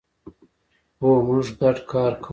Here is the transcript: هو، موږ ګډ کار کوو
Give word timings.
هو، 1.01 1.09
موږ 1.27 1.45
ګډ 1.59 1.77
کار 1.91 2.11
کوو 2.23 2.29